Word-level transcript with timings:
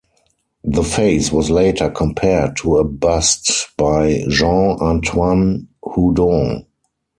The 0.63 0.81
face 0.83 1.31
was 1.31 1.51
later 1.51 1.87
compared 1.87 2.57
to 2.57 2.77
a 2.77 2.83
bust 2.83 3.67
by 3.77 4.23
Jean-Antoine 4.29 5.67
Houdon. 5.93 6.65